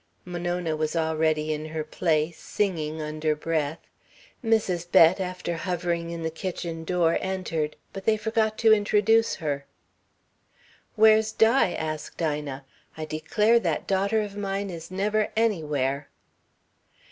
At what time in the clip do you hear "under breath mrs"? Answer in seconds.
2.99-4.91